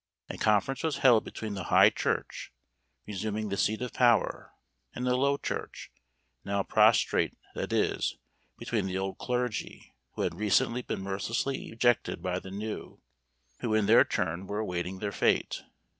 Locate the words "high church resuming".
1.65-3.49